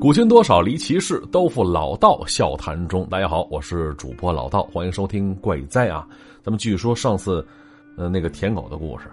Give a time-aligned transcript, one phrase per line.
[0.00, 3.06] 古今多少离奇事，都付老道笑谈中。
[3.10, 6.08] 大家好，我是主播老道，欢迎收听怪哉啊！
[6.42, 7.46] 咱们继续说上次，
[7.98, 9.10] 呃，那个舔狗的故事。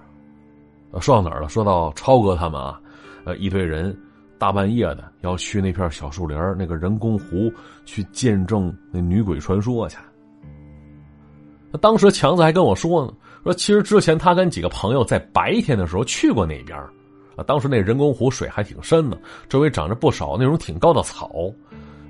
[1.02, 1.50] 说到哪儿了？
[1.50, 2.80] 说到超哥他们啊，
[3.26, 3.94] 呃，一堆人
[4.38, 7.52] 大半夜的要去那片小树林那个人工湖
[7.84, 9.98] 去见证那女鬼传说去。
[11.70, 13.14] 那当时强子还跟我说呢，
[13.44, 16.82] 说其实之前他跟几个朋友在白天的时候去过那边。
[17.38, 21.32] 啊，当时那人工湖水还挺深的，周围长着不少那种挺高的草，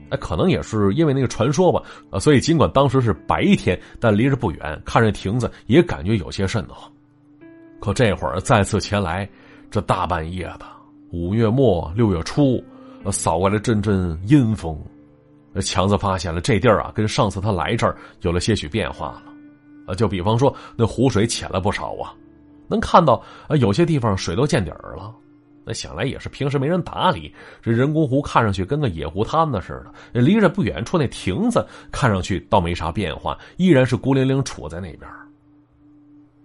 [0.10, 6.90] 哎，可能也是因为那个传说吧，啊，所以尽管当时是白天，但离着不远，看着亭子也感觉有些瘆得慌。
[7.82, 9.30] 可这会儿再次前来，
[9.70, 10.66] 这大半夜的，
[11.12, 12.64] 五月末六月初，
[13.12, 14.82] 扫过来阵阵阴风，
[15.62, 19.24] 强子发现了这地儿啊，跟上次他来这儿有了些许变化了，
[19.88, 22.16] 啊，就比方说那湖水浅了不少啊。
[22.68, 25.14] 能看到啊，有些地方水都见底儿了，
[25.66, 27.34] 那想来也是平时没人打理。
[27.62, 35.10] 这人工湖看上去跟个野湖滩子似的，离着不远处那亭子看上去倒没啥变化，依然是孤零零杵在那边。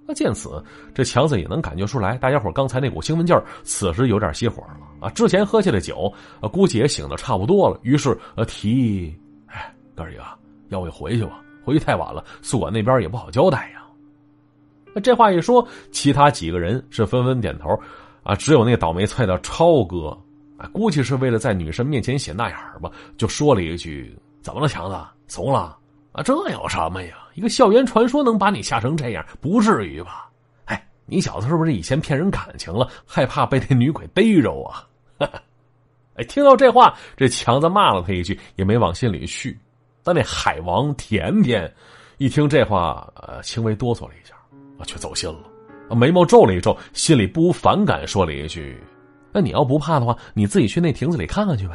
[0.05, 0.63] 那见此，
[0.93, 5.09] 这强子也能感觉出来，大家伙刚才那股兴奋劲儿，此时有点熄火了啊。
[5.11, 7.79] 之前喝下的酒，啊，估计也醒的差不多了。
[7.83, 10.25] 于是，呃，提议，哎，哥几个，
[10.71, 13.82] 要不就回去吧，回去太晚了，宿管那边也不好交代呀。
[15.01, 17.69] 这话一说，其他几个人是纷纷点头，
[18.23, 20.09] 啊，只有那倒霉菜的超哥，
[20.57, 25.77] 啊，估计是为了在女神面前显大眼吧，就说了一句：“怎么了，强子，怂了？
[26.13, 27.17] 啊，这有什么呀？
[27.35, 30.29] 一个校园传说能把你吓成这样，不至于吧？
[30.67, 34.87] 哎，你小子是不是以前骗人感情了，害怕被那女鬼逮着啊？”
[36.15, 39.59] 哎，听到这话，这强子骂了他一句，也没往心里去。
[40.03, 41.73] 但那海王甜甜
[42.19, 44.35] 一听这话，呃，轻微哆嗦了一下。
[44.85, 48.83] 却走心了，眉毛皱了一皱，心里不无反感，说了一句
[49.33, 51.75] ：“那你要不怕的话，你自己去那亭子里看看去呗。”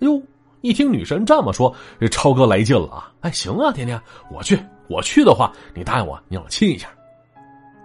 [0.00, 0.22] 哟，
[0.60, 3.12] 一听女神这么说，这超哥来劲了啊！
[3.20, 4.58] 哎，行啊，甜甜，我去，
[4.88, 6.88] 我去的话，你答应我，你让我亲一下。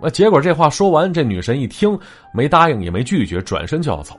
[0.02, 1.98] 那结果这话说完，这女神一听，
[2.34, 4.16] 没答应也没拒绝，转身就要走。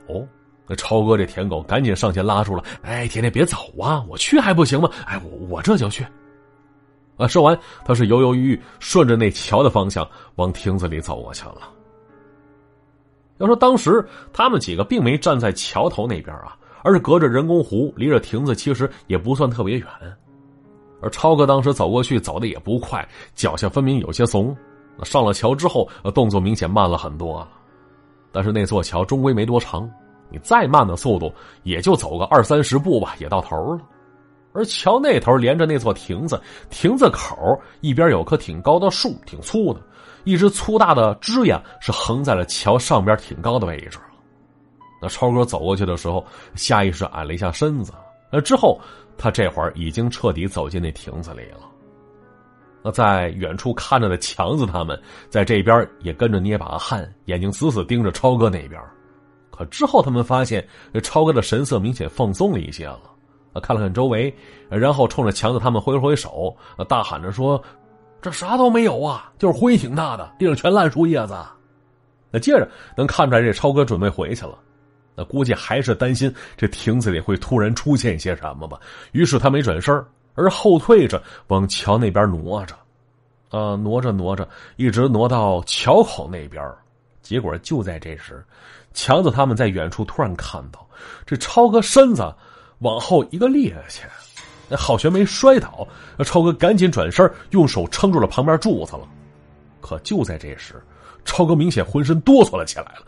[0.67, 4.89] 那超哥这舔狗赶紧上前拉住了：“哎，甜甜别走啊，我去还不行吗？
[5.05, 6.05] 哎，我我这就去。”
[7.17, 7.27] 啊！
[7.27, 11.69] 说完，他是犹犹豫豫，顺着那桥的方向往亭子里走过去了。
[13.37, 19.87] 要说当时他们几个并没站在桥头那边啊，而是隔着人工湖，离着亭子其实也不算特别远。
[21.01, 24.55] 而超哥当时走过去，走的也不快，脚下分明有些怂。
[25.03, 27.49] 上了桥之后，动作明显慢了很多了。
[28.31, 29.89] 但是那座桥终归没多长，
[30.29, 31.31] 你再慢的速度，
[31.63, 33.81] 也就走个二三十步吧，也到头了。
[34.55, 37.35] 而桥那头连着那座亭子，亭子口
[37.81, 39.81] 一边有棵挺高的树，挺粗的，
[40.23, 43.99] 一只粗大的枝桠是横在了桥上边挺高的位置
[45.01, 47.91] 那超哥走过去的时候，下意识矮了一下身子。
[48.31, 48.79] 那之后，
[49.17, 51.69] 他这会儿已经彻底走进那亭子里了。
[52.81, 54.99] 那在远处看着的强子他们，
[55.29, 58.81] 在这边也跟着捏把汗，眼睛死死盯着超哥那边。
[59.51, 60.65] 可之后他们发现，
[61.03, 63.01] 超哥的神色明显放松了一些了。
[63.61, 64.33] 看了看周围，
[64.69, 66.55] 然后冲着强子他们挥了挥手，
[66.87, 67.61] 大喊着说
[68.21, 71.35] ：“这啥都没有啊，就是灰挺大的，地上全烂树叶子。”
[72.31, 72.67] 那接着
[72.97, 74.57] 能看出来，这超哥准备回去了。
[75.15, 78.77] 那估计还是担心这亭子里会突然出现一些什么吧。
[79.13, 82.75] 于是他没转身，而后退着往桥那边挪着，
[83.51, 84.45] 啊，挪着挪着，
[84.75, 86.61] 一直挪到桥口那边。
[87.21, 88.45] 结果就在这时，
[88.93, 90.85] 强子他们在远处突然看到
[91.25, 92.35] 这超哥身子。
[92.85, 94.03] 往后一个趔趄，
[94.69, 95.87] 那好悬没摔倒，
[96.23, 99.01] 超哥赶紧转身，用手撑住了旁边柱子了。
[99.81, 100.75] 可就在这时，
[101.25, 103.01] 超哥明显浑身哆嗦了起来了，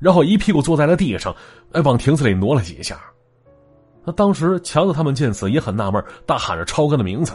[0.00, 1.34] 然后一屁股坐在了地上，
[1.70, 3.00] 哎，往亭子里挪了几下。
[4.04, 7.32] 那当时强子他们见此也很纳闷，大喊着超哥的名字。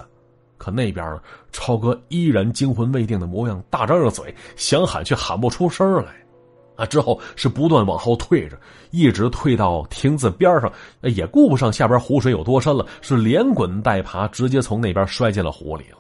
[0.58, 1.22] 可那边呢，
[1.54, 6.25] 超哥依然惊魂未定的模样，大张着嘴想喊，却喊不出声来。
[6.76, 6.86] 啊！
[6.86, 8.58] 之后是不断往后退着，
[8.92, 16.00] 一直退到亭子边上，也顾不上下边湖水有多深了，是连滚带爬，直接从那边摔进了湖里了。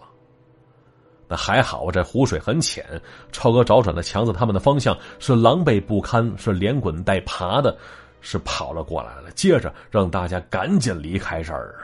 [1.27, 2.85] 那还好，这湖水很浅。
[3.31, 7.75] 超哥找准了强子他们的方向，是狼狈不堪，是连滚带爬的，
[8.21, 9.31] 是跑了过来了。
[9.31, 11.75] 接着让大家赶紧离开这儿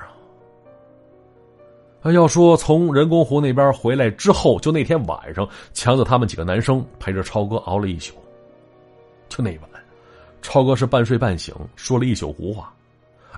[2.04, 2.12] 啊！
[2.12, 8.14] 要说从人工湖那边回来之后，就那天晚上，强子他们几个男生陪着超哥熬了一宿。
[9.32, 9.70] 就那晚，
[10.42, 12.74] 超哥是半睡半醒，说了一宿胡话，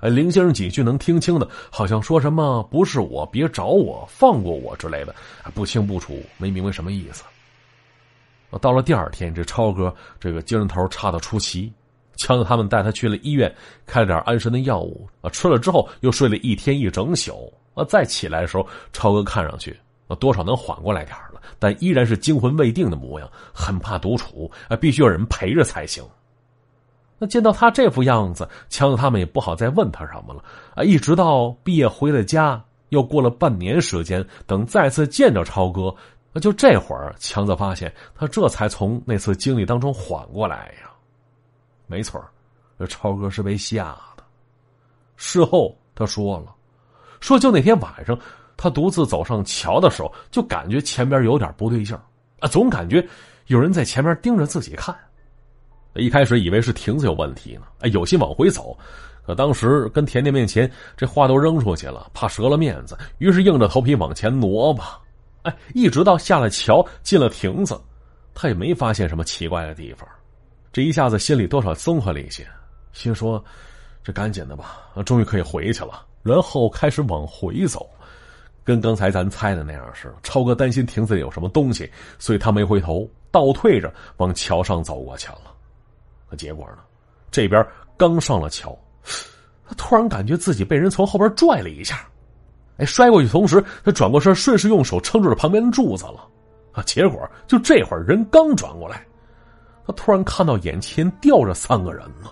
[0.00, 5.14] 哎，林先生几句能听清的，好像说什么“不是我，别找我，放过我”之类的，
[5.54, 7.22] 不清不楚，没明白什么意思。
[8.60, 11.72] 到了第二天，这超哥这个精神头差的出奇，
[12.16, 13.54] 强子他们带他去了医院，
[13.86, 17.84] 开了点安神的药物啊，吃了之后又睡了一天一整宿啊。
[17.84, 26.04] 再起来的时候，超哥看上去啊多少能缓过来点了，但依然是惊魂未定的模样，很怕独处啊，必须有人陪着才行。
[27.16, 30.82] 那见到他这副样子，强子他们也不好再问他什么了啊。
[30.82, 35.94] 一直到毕业回了家，又过了半年时间，等再次见着超哥，
[36.32, 40.90] 那就这会儿，强子发现他这才从那次经历当中缓过来呀。
[41.86, 42.22] 没错
[42.78, 44.24] 这超哥是被吓的。
[45.16, 46.52] 事后他说了，
[47.20, 48.18] 说就那天晚上，
[48.56, 51.96] 他独自走上桥的时候，就感觉前边有点不对劲
[52.40, 53.06] 啊，总感觉
[53.46, 54.94] 有人在前面盯着自己看。
[55.94, 58.76] 一开始以为是亭子有问题呢，哎，有心往回走，
[59.24, 65.00] 可当时跟甜甜面前这话都扔出去了，怕折了面子，于是硬着头皮往前挪吧。
[65.42, 67.80] 哎，一直到下了桥，进了亭子，
[68.34, 70.08] 他也没发现什么奇怪的地方。
[70.72, 72.44] 这一下子心里多少松快了一些，
[72.92, 73.42] 心说
[74.02, 77.88] ：“这赶紧的吧，终于可以回去了。”然后开始往回走，
[78.64, 80.14] 跟刚才咱猜的那样似的。
[80.22, 85.54] 超哥担心亭子里有什么东西，所以他没回头，倒退着往桥上走过去了。
[86.28, 86.78] 可结果呢？
[87.30, 87.64] 这边
[87.96, 88.76] 刚上了桥，
[89.66, 92.08] 他突然感觉自己被人从后边拽了一下，
[92.78, 96.26] 哎，摔过去同时，他转过身，顺势用手撑住了旁边的柱子了。
[96.72, 99.04] 啊，结果就这会儿人刚转过来。
[99.86, 102.30] 他突然看到眼前吊着三个人呢，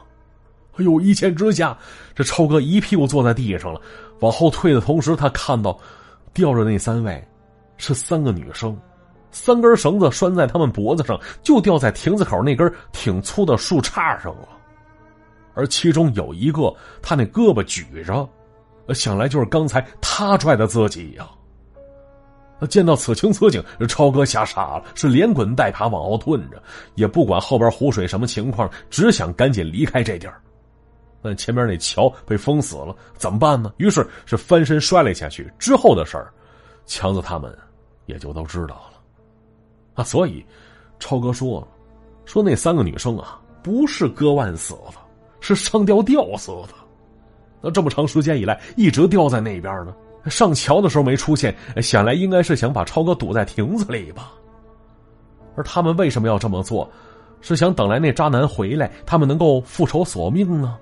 [0.77, 1.01] 哎呦！
[1.01, 1.77] 一见之下，
[2.15, 3.81] 这超哥一屁股坐在地上了。
[4.21, 5.79] 往后退的同时，他看到
[6.35, 7.23] 吊着那三位
[7.77, 8.79] 是三个女生，
[9.31, 14.49] 三根绳子拴在他们脖子上，就吊在亭子口那根挺粗的树杈上了。
[15.55, 18.29] 而其中有一个，他那胳膊举着，
[18.95, 21.29] 想来就是刚才他拽的自己呀。
[22.69, 26.63] 见到此情此景，超哥吓傻了，是连滚带爬往后退着，
[26.95, 30.41] 也不管后边湖水什么情况，只想赶紧离开这地儿。
[31.23, 33.73] 但前面那桥被封死了，怎么办呢？
[33.77, 35.51] 于是是翻身摔了下去。
[35.59, 36.33] 之后的事儿，
[36.85, 37.57] 强子他们
[38.07, 38.99] 也就都知道了。
[39.95, 40.45] 啊，所以
[40.99, 41.67] 超哥说，
[42.25, 44.95] 说那三个女生啊，不是割腕死的，
[45.41, 46.75] 是上吊吊死的。
[47.61, 49.95] 那这么长时间以来，一直吊在那边呢。
[50.27, 54.33] 上桥的时候没出现，想来应该是想把超哥堵在亭子里吧。
[55.55, 56.91] 而他们为什么要这么做？
[57.41, 60.79] 是想等来那渣男回来，他们能够复仇索命呢？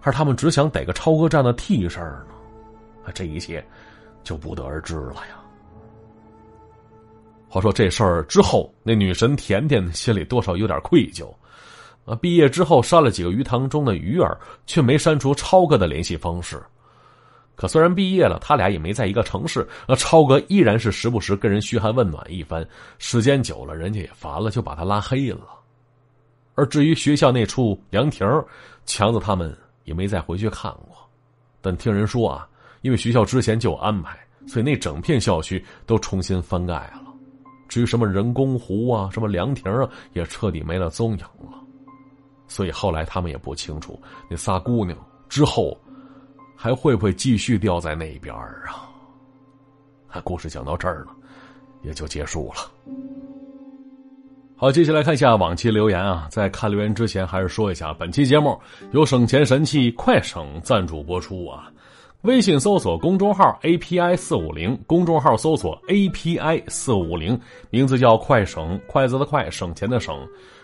[0.00, 2.26] 还是他们只想逮个超哥这样的替身呢？
[3.04, 3.64] 啊这一切
[4.22, 5.40] 就不得而知了呀。
[7.48, 11.32] 话说这事儿之后，那女神甜甜心里多少有点愧疚。
[12.04, 16.62] 啊，毕业之后删了几个鱼塘中的鱼儿，却没删除超哥的联系方式。
[17.54, 19.66] 可虽然毕业了，他俩也没在一个城市。
[19.86, 22.66] 那超哥依然是时不时跟人嘘寒问暖一番，
[22.98, 25.40] 时间久了，人家也烦了，就把他拉黑了。
[26.54, 28.26] 而至于学校那处凉亭，
[28.86, 29.54] 强子他们
[29.88, 30.96] 也没再回去看过。
[31.60, 32.48] 但听人说啊，
[32.82, 37.02] 因为学校之前就有安排，所以那整片校区都重新翻盖了。
[37.66, 41.58] 至于什么人工湖啊，什么凉亭啊，也彻底没了踪影了。
[42.46, 44.00] 所以后来他们也不清楚
[44.30, 44.96] 那仨姑娘
[45.28, 45.76] 之后。
[46.60, 50.20] 还会不会继续掉在那边啊？
[50.24, 51.14] 故事讲到这儿了，
[51.82, 52.68] 也就结束了。
[54.60, 56.26] 好，接下来看一下往期留言啊。
[56.32, 58.60] 在看留言之前，还是说一下，本期节目
[58.90, 61.70] 由省钱神器快省赞助播出啊。
[62.22, 70.18] 微信搜索公众号 API 四五零，公众号搜索 API 四五零，名字叫快省，筷子的快，省钱的省。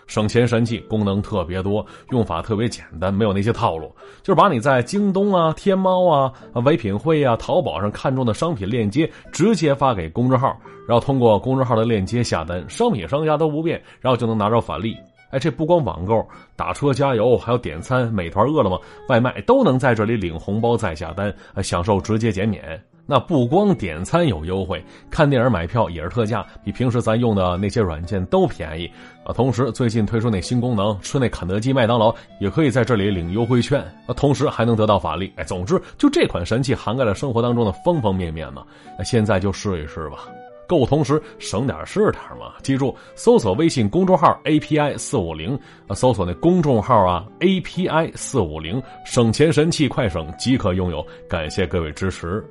[0.05, 3.89] 省钱神器功能特别多，用法特别简单，没有那些套路，
[4.21, 6.31] 就是把你在京东啊、天猫啊、
[6.65, 14.95] 唯品会啊、淘宝上看中的商品链接直接发给公众号，然后通过公众号的链接下单，商品商家都不变，然后就能拿着返利。
[15.35, 16.25] 哎，这不光网购、
[16.55, 22.81] 打车、加油，还有点餐，美团、饿了么、外卖都能在这里领红包再下单，享受直接减免。
[23.05, 28.89] 那不光点餐有优惠，看电影买票也是特价，比平时咱用的那些软件都便宜
[29.25, 29.33] 啊！
[29.33, 35.31] 同时最近推出那新功能，吃那肯德基、麦当劳也可以在这里领优惠券啊，同时还能得到返利。
[35.35, 38.63] 哎，总之就这款神器涵盖了生活当中的方方面面嘛。
[38.97, 40.29] 那现在就试一试吧，
[40.67, 42.53] 购同时省点是点嘛。
[42.63, 45.57] 记住，搜索微信公众号 API 四五零，
[45.93, 51.05] 搜索那公众号啊 API 四五零，省钱神器快省即可拥有。
[51.29, 52.43] 感谢各位支持。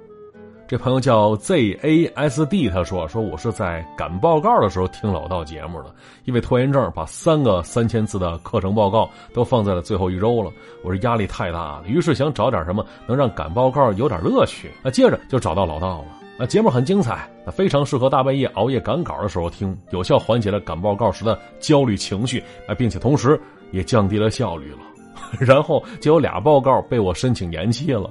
[0.66, 5.94] 这朋友叫 ZASD，他说：“说我是在赶报告的时候听老道节目的，
[6.24, 10.50] 因为拖延症，把三个三千字的课程报告都放在了最后一周了。
[10.82, 14.70] 我是压力太大了，于是想找点什么能让赶报告有点乐趣。
[14.82, 16.23] 啊，接着就找到老道了。
[16.36, 24.78] 啊，节目很精彩，那非常适合大半夜熬夜赶稿的时候听，有效缓解了赶报告时的焦虑情绪，啊，并且同时也降低了效率了。
[25.38, 28.10] ”然后就有俩报告被我申请延期了。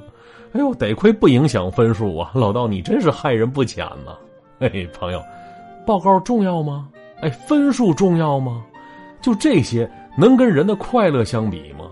[0.53, 2.31] 哎呦，得亏不影响分数啊！
[2.33, 4.15] 老道，你真是害人不浅呐。
[4.59, 5.21] 嘿，朋友，
[5.85, 6.87] 报告重要吗？
[7.21, 8.63] 哎，分数重要吗？
[9.21, 11.89] 就这些能跟人的快乐相比吗？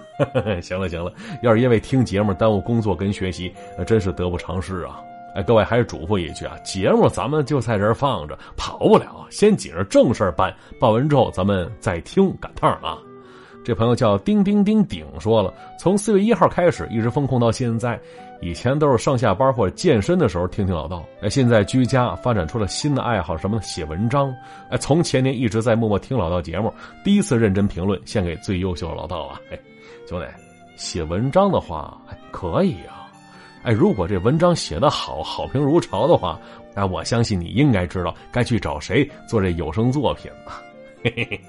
[0.62, 5.02] 行了行了，要是因为听节目耽误工作跟学习，那真是得不偿失啊！
[5.36, 10.50] 哎，各位还是嘱咐一句啊，节目咱们就在这儿放着，跑不了，先紧着正事办，
[10.80, 12.96] 办完之后咱们再听，赶趟啊！
[13.62, 18.00] 这朋友叫丁丁丁顶说了，从四月一号开始一直封控到现在，
[18.40, 24.34] 以前都是上下班或者健身的时候听听老道，哎，现在居家发展出了新的爱好，什么写文章，
[24.70, 26.72] 哎，从前年一直在默默听老道节目，
[27.04, 29.38] 第一次认真评论，献给最优秀的老道啊！
[29.50, 29.58] 哎，
[30.08, 30.26] 兄弟，
[30.76, 32.95] 写文章的话还可以啊。
[33.66, 36.38] 哎，如果这文章写得好，好评如潮的话，
[36.72, 40.52] 那，我相信你应该知道该去找谁做这有声作品了。
[41.02, 41.40] 嘿嘿嘿，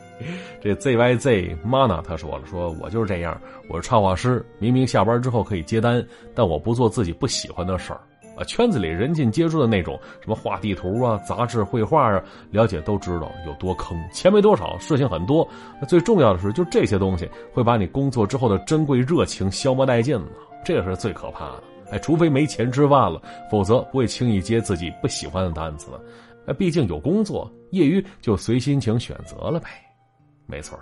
[0.59, 8.01] 这 ZYZ Mana 他说了，说我就是这样，我是插画师，明明下班之后可以接单，但我不做自己不喜欢的事儿。
[8.35, 12.19] 啊，圈子里人尽皆知的那种什么画地图啊、杂志绘画啊，
[12.49, 15.47] 了解都知道有多坑，钱没多少，事情很多。
[15.87, 20.25] 最重要的是，就这些东西会把你工作之后的珍贵热情消磨殆尽了，
[20.65, 21.63] 这是最可怕的。
[21.91, 26.01] 哎，除非没钱吃饭了，否则不会轻易接自己不喜欢的单子的。
[26.47, 29.69] 哎，毕竟有工作，业余就随心情选择了呗。
[30.45, 30.77] 没错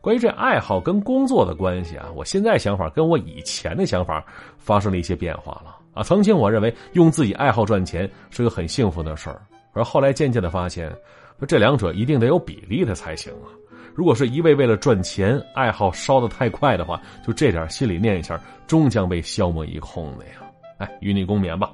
[0.00, 4.24] 关于这爱好跟工作的关系啊，我现在想法跟我以前的想法
[4.56, 6.02] 发生了一些变化了啊。
[6.02, 10.92] 曾经我认为用自己爱好赚钱是个很幸福的事儿，而后来渐渐的发现，
[11.48, 13.50] 这两者一定得有比例的才行啊。
[13.96, 20.32] 如果是一味为了赚钱，爱好烧得太快的话，就这点心理念想，终将被消磨一空的呀！
[20.76, 21.70] 哎，与你共勉吧。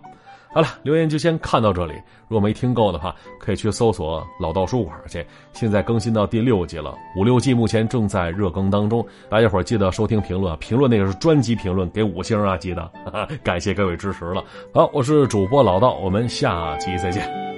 [0.54, 1.94] 好了，留言就先看到这里。
[2.28, 5.26] 如果没听够的话，可以去搜索老道书馆去。
[5.52, 9.04] 现在更新到第六季了，五六季目前正在热更当中。
[9.28, 12.82] 大家伙记得收听评论，评论那个是专辑评论，给五星啊，记得。
[13.04, 14.44] 哈 哈感谢各位支持了。
[14.72, 17.51] 好，我是主播老道，我们下期再见。